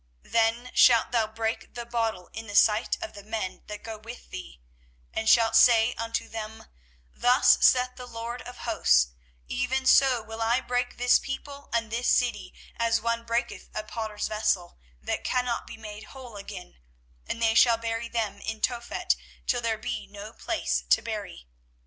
24:019:010 0.23 0.31
Then 0.31 0.71
shalt 0.73 1.11
thou 1.11 1.27
break 1.27 1.75
the 1.75 1.85
bottle 1.85 2.31
in 2.33 2.47
the 2.47 2.55
sight 2.55 2.97
of 3.03 3.13
the 3.13 3.21
men 3.21 3.61
that 3.67 3.83
go 3.83 3.99
with 3.99 4.31
thee, 4.31 4.59
24:019:011 5.11 5.19
And 5.19 5.29
shalt 5.29 5.55
say 5.55 5.93
unto 5.93 6.27
them, 6.27 6.65
Thus 7.13 7.59
saith 7.63 7.97
the 7.97 8.07
LORD 8.07 8.41
of 8.41 8.57
hosts; 8.65 9.09
Even 9.47 9.85
so 9.85 10.23
will 10.23 10.41
I 10.41 10.59
break 10.59 10.97
this 10.97 11.19
people 11.19 11.69
and 11.71 11.91
this 11.91 12.07
city, 12.09 12.51
as 12.77 12.99
one 12.99 13.25
breaketh 13.25 13.69
a 13.75 13.83
potter's 13.83 14.27
vessel, 14.27 14.79
that 15.03 15.23
cannot 15.23 15.67
be 15.67 15.77
made 15.77 16.05
whole 16.05 16.35
again: 16.35 16.79
and 17.27 17.39
they 17.39 17.53
shall 17.53 17.77
bury 17.77 18.09
them 18.09 18.39
in 18.39 18.59
Tophet, 18.59 19.15
till 19.45 19.61
there 19.61 19.77
be 19.77 20.07
no 20.07 20.33
place 20.33 20.83
to 20.89 21.03
bury. 21.03 21.47